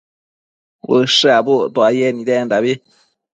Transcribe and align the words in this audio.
ushË 0.95 1.29
abuctuaye 1.39 2.05
nidendabi 2.11 2.73